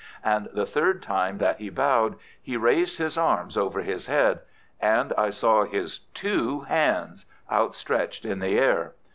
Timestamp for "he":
1.57-1.69, 2.41-2.57